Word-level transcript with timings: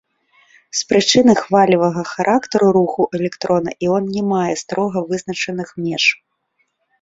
З 0.77 0.85
прычыны 0.93 1.33
хвалевага 1.41 2.03
характару 2.13 2.67
руху 2.77 3.01
электрона 3.19 3.71
іон 3.89 4.09
не 4.15 4.23
мае 4.33 4.55
строга 4.63 5.05
вызначаных 5.13 5.67
меж. 5.85 6.03